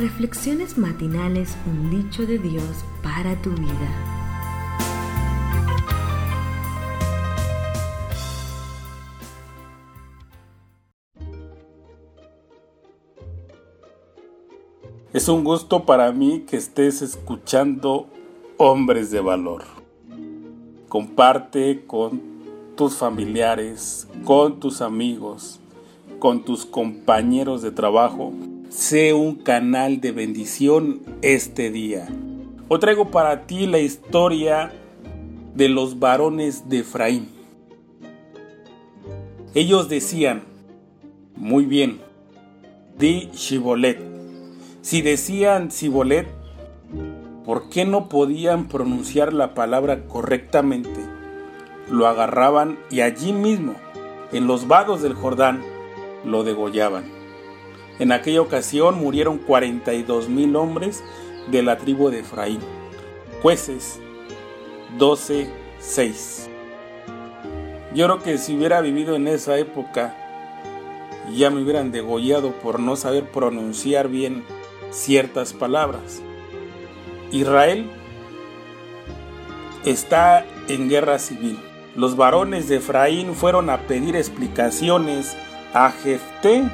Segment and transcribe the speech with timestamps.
[0.00, 2.64] Reflexiones matinales, un dicho de Dios
[3.02, 3.90] para tu vida.
[15.12, 18.06] Es un gusto para mí que estés escuchando
[18.56, 19.64] Hombres de Valor.
[20.88, 22.22] Comparte con
[22.74, 25.60] tus familiares, con tus amigos,
[26.18, 28.32] con tus compañeros de trabajo
[28.70, 32.06] sé un canal de bendición este día.
[32.68, 34.72] Hoy traigo para ti la historia
[35.56, 37.28] de los varones de Efraín.
[39.54, 40.44] Ellos decían,
[41.34, 42.00] muy bien,
[42.96, 44.00] di Shibolet.
[44.82, 46.28] Si decían Shibolet,
[47.44, 51.00] ¿por qué no podían pronunciar la palabra correctamente?
[51.90, 53.74] Lo agarraban y allí mismo,
[54.30, 55.60] en los vados del Jordán,
[56.24, 57.19] lo degollaban.
[58.00, 61.04] En aquella ocasión murieron 42 mil hombres
[61.50, 62.60] de la tribu de Efraín.
[63.42, 64.00] Jueces
[64.98, 66.48] 12:6.
[67.94, 70.16] Yo creo que si hubiera vivido en esa época,
[71.36, 74.44] ya me hubieran degollado por no saber pronunciar bien
[74.90, 76.22] ciertas palabras.
[77.30, 77.90] Israel
[79.84, 81.58] está en guerra civil.
[81.94, 85.36] Los varones de Efraín fueron a pedir explicaciones
[85.74, 86.64] a Jefté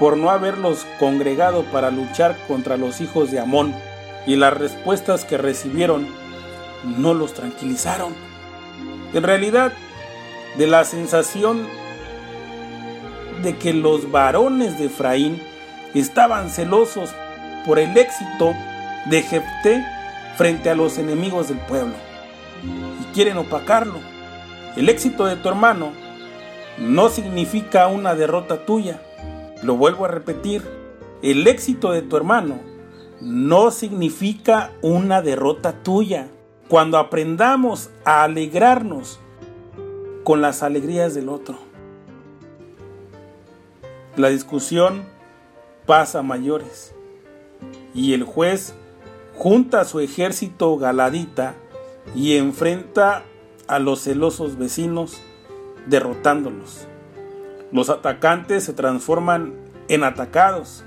[0.00, 3.74] por no haberlos congregado para luchar contra los hijos de Amón,
[4.26, 6.08] y las respuestas que recibieron
[6.84, 8.14] no los tranquilizaron.
[9.14, 9.72] En realidad,
[10.56, 11.66] de la sensación
[13.42, 15.40] de que los varones de Efraín
[15.94, 17.10] estaban celosos
[17.66, 18.54] por el éxito
[19.06, 19.84] de Jefté
[20.36, 21.94] frente a los enemigos del pueblo
[23.00, 23.98] y quieren opacarlo.
[24.76, 25.92] El éxito de tu hermano
[26.78, 29.00] no significa una derrota tuya.
[29.62, 30.62] Lo vuelvo a repetir,
[31.22, 32.58] el éxito de tu hermano
[33.20, 36.28] no significa una derrota tuya.
[36.68, 39.18] Cuando aprendamos a alegrarnos
[40.24, 41.58] con las alegrías del otro.
[44.16, 45.04] La discusión
[45.86, 46.94] pasa a mayores
[47.94, 48.74] y el juez
[49.34, 51.54] junta su ejército galadita
[52.14, 53.24] y enfrenta
[53.66, 55.20] a los celosos vecinos
[55.86, 56.86] derrotándolos.
[57.72, 59.54] Los atacantes se transforman
[59.88, 60.84] en atacados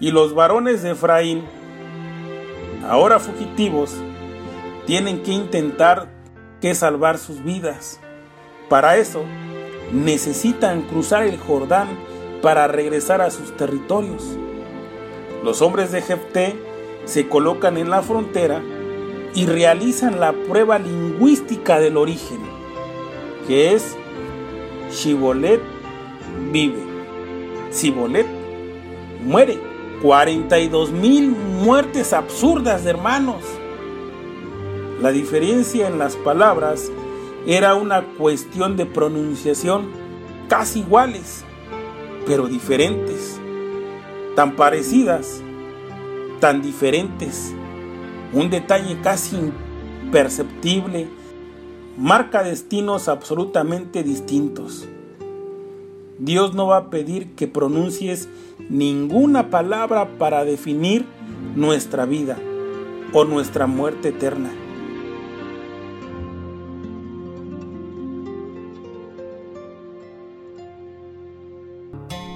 [0.00, 1.44] y los varones de Efraín,
[2.88, 3.94] ahora fugitivos,
[4.84, 6.08] tienen que intentar
[6.60, 8.00] que salvar sus vidas.
[8.68, 9.24] Para eso
[9.92, 11.88] necesitan cruzar el Jordán
[12.42, 14.36] para regresar a sus territorios.
[15.44, 16.56] Los hombres de Jefté
[17.04, 18.60] se colocan en la frontera
[19.34, 22.40] y realizan la prueba lingüística del origen,
[23.46, 23.96] que es
[24.90, 25.71] Shibolet
[26.52, 26.82] vive.
[27.70, 28.26] Sibolet
[29.24, 29.72] muere.
[30.02, 33.44] 42 mil muertes absurdas de hermanos.
[35.00, 36.90] La diferencia en las palabras
[37.46, 39.90] era una cuestión de pronunciación
[40.48, 41.44] casi iguales,
[42.26, 43.40] pero diferentes,
[44.34, 45.40] tan parecidas,
[46.40, 47.54] tan diferentes.
[48.32, 49.36] Un detalle casi
[50.04, 51.06] imperceptible
[51.96, 54.88] marca destinos absolutamente distintos.
[56.18, 58.28] Dios no va a pedir que pronuncies
[58.68, 61.06] ninguna palabra para definir
[61.56, 62.38] nuestra vida
[63.12, 64.50] o nuestra muerte eterna.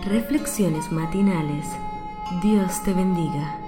[0.07, 1.67] Reflexiones matinales.
[2.41, 3.66] Dios te bendiga.